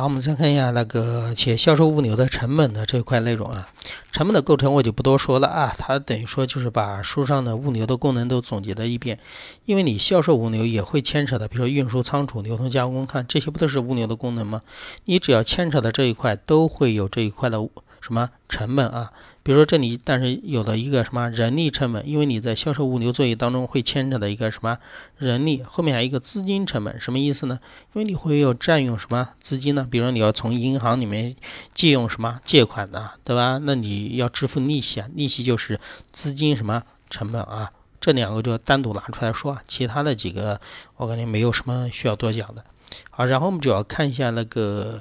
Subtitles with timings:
[0.00, 3.68] 好，我们再看一下那个企业销售物流的成本的这一块内容啊，
[4.10, 9.18] 成本的构成我就不多说了啊，它等于说就是把书上的物流的功能都总结了一遍，
[9.66, 14.62] 因为你销售物流也会牵扯的，比如说运输、仓储、流通、加工，看这些不都是物流的功能吗？
[15.04, 17.58] 你只要牵扯的这一块，都会有这一块的
[18.00, 19.12] 什么成本啊？
[19.42, 24.78] 比如说这里，但是有的一个什么人力成本，因为你在销售物流作业当中会牵扯的一个什么
[25.16, 27.58] 人力，后面还有一个资金成本，什么意思呢？
[27.94, 29.86] 因为你会有占用什么资金呢？
[29.90, 31.34] 比如说你要从银行里面
[31.74, 33.58] 借用什么借款的，对吧？
[33.62, 35.80] 那你要支付利息啊，利息就是
[36.12, 37.72] 资金什么成本啊？
[38.00, 40.60] 这两个就单独拿出来说啊，其他的几个
[40.96, 42.64] 我感觉没有什么需要多讲的。
[43.10, 45.00] 好，然后我们就要看一下那个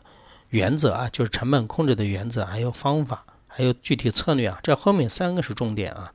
[0.49, 3.25] 原则啊，就是成本控制的原则还有方法。
[3.47, 6.13] 还有具体策略啊，这后面三个是重点啊。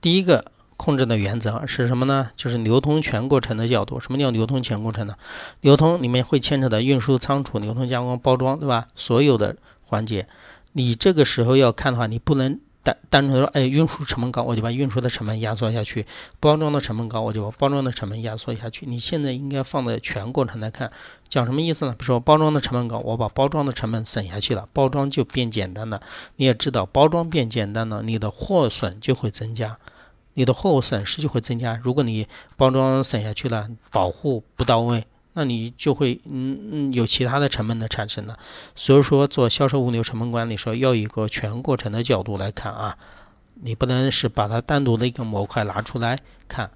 [0.00, 2.30] 第一个控制的原则是什么呢？
[2.36, 4.00] 就是流通全过程的角度。
[4.00, 5.14] 什么叫流通全过程呢？
[5.60, 8.88] 流通里面会牵扯到运输、仓储、流通、加工、包装，对吧？
[8.94, 9.56] 所有的
[9.86, 10.26] 环节，
[10.72, 12.58] 你这个时候要看的话，你不能。
[12.82, 16.02] 单单纯说，哎，运输成本高，我就把运输的成本压缩下去；
[16.40, 18.86] 包装的成本高，我就把包装的成本压缩下去。
[18.86, 20.90] 你现在应该放在全过程来看，
[21.28, 21.92] 讲什么意思呢？
[21.92, 26.00] 比如说包装的成本高，我把包装的成本省下去了，包装就变简单了。
[26.36, 29.76] 你也知道，包装变简单了，你的货损就会增加，
[30.34, 31.78] 你的货物损失就会增加。
[31.82, 35.04] 如果你包装省下去了，保护不到位。
[35.32, 38.36] 那你就会嗯嗯有其他的成本的产生了，
[38.74, 42.98] 所以说做销售物流成本管理时候要一个全过程的角度来看啊，
[43.62, 46.70] 你不能是把它单独的一个模块拿出来看。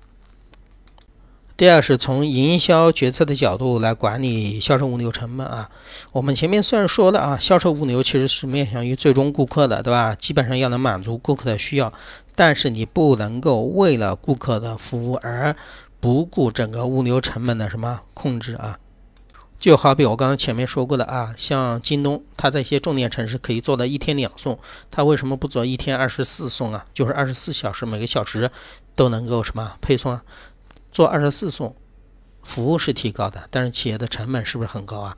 [1.57, 5.71] 第二是从营销决策的角度来管理销售物流成本啊，
[6.13, 10.15] 我们前面虽然说了啊，销售物流其实是面向于最终顾客的，对吧？
[10.15, 11.93] 基本上要能满足顾客的需要，
[12.35, 15.57] 但是你不能够为了顾客的服务而。
[16.05, 18.79] 不顾整个物流成本的什么控制啊？
[19.59, 24.59] 就好比我刚刚前面说过的啊，像京东，它在一些重点城市可以做到一天两送，
[24.91, 26.85] 它为什么不做一天二十四送啊？
[26.93, 28.51] 就是二十四小时每个小时
[28.95, 30.23] 都能够什么配送啊？
[30.93, 31.75] 做二十四送，
[32.43, 35.17] 服务是提高的，但是企业的成本是不是很高啊？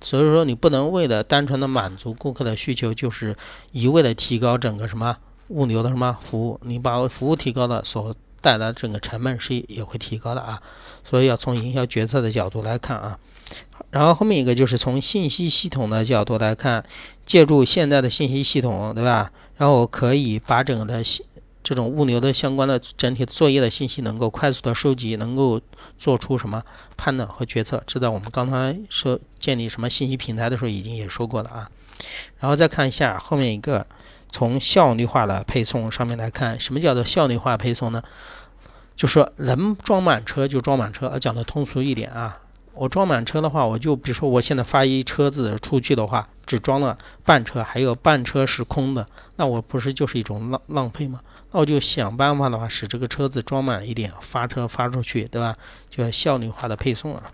[0.00, 3.36] 所以说你不能为了单纯的满足顾客的需求，就是
[3.72, 5.16] 一味的提高整个什么
[5.48, 8.14] 物流的什么服务，你把服务提高了所。
[8.48, 10.62] 带来的整个成本是也会提高的啊，
[11.04, 13.18] 所以要从营销决策的角度来看啊，
[13.90, 16.82] 然后后面一个就是从信息系统的角度来看，
[17.26, 19.30] 借助现在的信息系统，对吧？
[19.58, 21.04] 然后可以把整个的
[21.62, 25.60] 这种物流的相关的整体作业的信息能够快速的收集，能够
[25.98, 26.62] 做出什么
[26.96, 27.82] 判断和决策。
[27.86, 31.70] 这在我们刚才说建立什么信息平台的时候已经也说过了啊。
[32.38, 33.86] 然后再看一下后面一个。
[34.30, 38.02] 从效率化的配送上面来看，什么叫做效率化配送呢？
[38.96, 42.38] 就说能装满车就装满车，讲的通俗一点啊。
[42.74, 51.20] 我装满车的话，我就比如说我现在发一车子出去的话，只装了半车，还有半车是空的，那我不是就是一种浪浪费吗？
[51.50, 55.56] 那我就想办法的话，使这个车子装满一点，发车发出去，对吧？
[55.90, 57.24] 就要效率化的配送啊。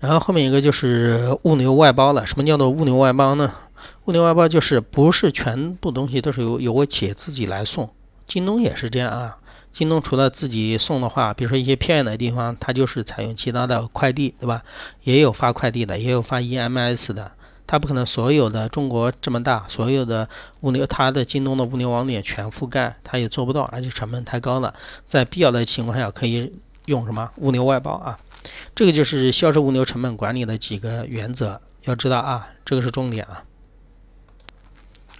[0.00, 3.54] 然后后面一个就是物流外包了，什么叫做物流外包呢？
[4.04, 7.90] 物流外包就是不是全部东西都是由由我企业自己来送，
[8.26, 9.38] 京东也是这样啊。
[9.70, 14.62] 京东除了自己送的话，比如说一些偏远的地方，它就是采用其他的快递，对吧？
[15.02, 17.32] 也有发快递的，也有发 EMS 的。
[17.66, 20.26] 它不可能所有的中国这么大，所有的
[20.62, 24.72] 物流，它的京东的物流网点全覆盖，它也做不到，而且成本太高了。
[25.06, 26.50] 在必要的情况下，可以
[26.86, 28.18] 用什么物流外包啊？
[28.74, 33.44] 这个就是销售物流成本管理的几个原则，要知道啊，这个是重点啊。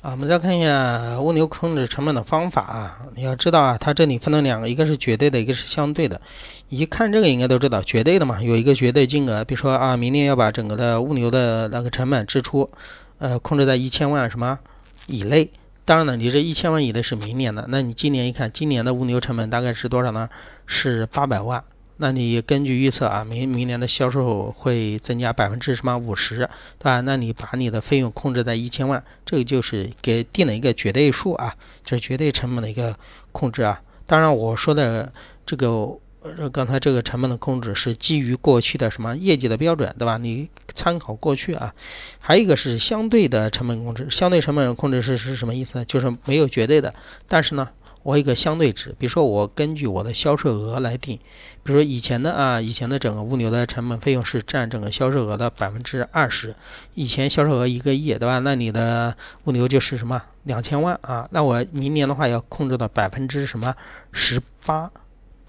[0.00, 3.00] 啊，我们再看一下物流控制成本的方法啊。
[3.16, 6.20] 你要知道啊，它这里分了两个，一个是绝对的，一个是相对的。
[6.68, 12.70] 一看这个应该都知道，绝对的嘛，有一个绝对金额，比如说啊，明年要把整个的物流的那个成本支出，
[13.18, 14.60] 呃，控制在一千万什么
[15.08, 15.50] 以内。
[15.84, 20.28] 当然了，你这一千万以内是明年的，那你今年一看，今年的物流成本大概是多少呢？
[20.64, 21.64] 是八百万。
[22.00, 26.48] 那你根据预测啊，明明年的销售会增加百分之什么五十，
[26.78, 27.00] 对吧？
[27.00, 32.96] 那你把你的费用控制在一千万，这个就是给定了一个绝对数啊，这是绝对成本的一个
[33.32, 33.82] 控制啊。
[34.06, 35.12] 当然我说的
[35.44, 40.18] 这个，呃，刚才这个成本的控制是基于过去的什么业绩的标准，对吧？
[40.18, 41.74] 你参考过去啊。
[42.20, 45.84] 还有一个是相对的成本控制，相对成本控制是是什么意思？
[45.84, 46.94] 就是没有绝对的，
[47.26, 47.68] 但是呢。
[48.02, 51.16] 我一个相对值，比如说我根据我的销售额来定，
[51.62, 56.54] 比如说以前的啊，以前的整个物流的成本费用是占整个销售额的百分之二十，
[56.94, 58.38] 以前销售额一个亿，对吧？
[58.38, 61.28] 那你的物流就是什么两千万啊？
[61.32, 63.74] 那我明年的话要控制到百分之什么
[64.12, 64.90] 十八，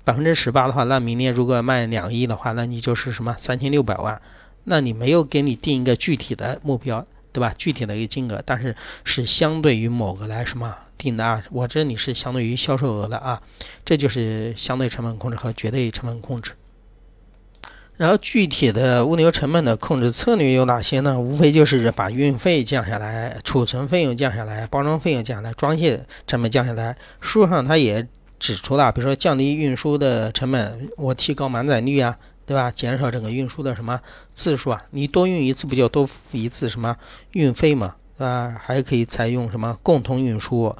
[0.03, 4.21] 百分之十八的话，那明年如果卖两亿的话，那你就是什么三千六百万？
[4.65, 7.53] 那你没有给你定一个具体的目标，对吧？
[7.57, 8.75] 具体的一个金额，但是
[9.05, 11.43] 是相对于某个来什么定的啊？
[11.49, 13.41] 我这里是相对于销售额的啊，
[13.83, 16.51] 这就是相对成本控制和绝对成本控制。
[17.97, 21.19] 然后具体的物流成本的控制策略有哪些呢？
[21.19, 26.95] 无非就是把运费降下来，储存费用降下来，包装费用降下来，装卸成本降下来。
[27.19, 28.07] 书上它也
[28.39, 32.71] 指出了，比如说降低运输的成本，我提高满载率啊，对吧？
[32.71, 33.99] 减少整个运输的什么
[34.33, 34.81] 次数啊？
[34.91, 36.95] 你多运一次不就多付一次什么
[37.31, 38.61] 运费嘛，对吧？
[38.61, 40.75] 还可以采用什么共同运输？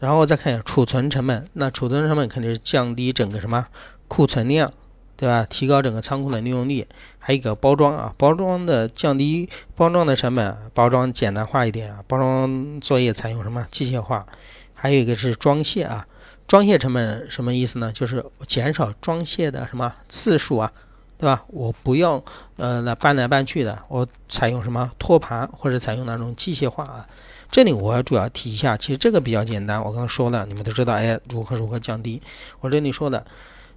[0.00, 3.68] 然后再看一下储存成本，那储存成本肯定是降低整个什么
[4.08, 4.70] 库存量。
[5.16, 5.44] 对吧？
[5.50, 6.86] 提高整个仓库的利用率，
[7.18, 14.24] 还有一个包装啊，包装的降低包装的成本，包装简单化一点啊，包装作业采用什么机械化？
[14.72, 16.06] 还有一个是装卸啊，
[16.48, 17.92] 装卸成本什么意思呢？
[17.92, 20.72] 就是减少装卸的什么次数啊，
[21.20, 21.44] 对吧？
[21.48, 22.24] 我不用
[22.56, 27.06] 呃来搬来搬去的，我采用什么托盘或者采用那种机械化啊？
[27.50, 32.22] 这里我要主要提一下，其实这个比较简单，我刚刚说了，你们都知道，哎，如何如何降低？
[32.60, 33.22] 我这里说的。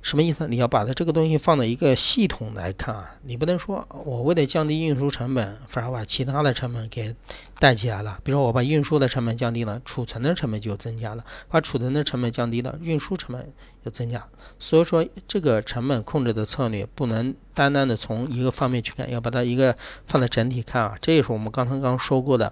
[0.03, 0.47] 什么意思？
[0.49, 7.15] 你要把它这个东西放在一个系统来看啊，你不能说我为了降低运输成本，反而把其他的成本给
[7.57, 8.19] 带起来了。
[8.21, 13.49] 比如说我把运输的成本降低了，储存的成本就增加了；把储存的成本降低了，运输成本
[13.83, 14.27] 就增加。
[14.59, 20.97] 所以说这个成本控制的策略不能单单的从一个方面去看，要把它一个放在整体看啊。
[20.99, 22.51] 这也是我们刚才刚说过的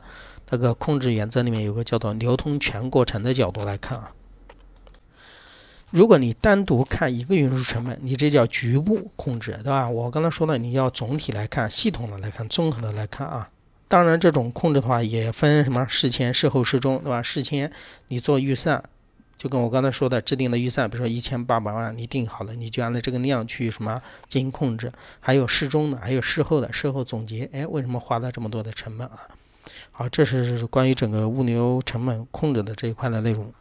[0.52, 4.14] 那个控制原则里面有个叫做流通全过程的角度来看啊。
[5.92, 9.90] 如果你单独看一个运输成本，你这叫局部控制，对吧？
[9.90, 13.50] 我刚才说了，你要总体来看，系统的来看，综合的来看啊。
[13.90, 17.22] 当然，这种控制的话也分什么事前、事后、事中，对吧？
[17.22, 17.70] 事前
[18.08, 18.82] 你做预算，
[19.36, 24.94] 就跟我刚才说的制定的预算，比如说一千八百万，你定好了，你就按照这个量去什么进行控制。
[25.20, 29.28] 还有事中的，还有事后的，事后总结，哎，为什么花了这么多的成本啊？
[29.92, 33.54] 好，这是关于整个物流成本控制的这一块的内容。